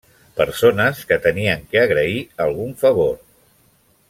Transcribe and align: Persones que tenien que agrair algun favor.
Persones 0.37 1.03
que 1.11 1.19
tenien 1.27 1.69
que 1.75 1.83
agrair 1.85 2.19
algun 2.49 2.75
favor. 2.85 3.15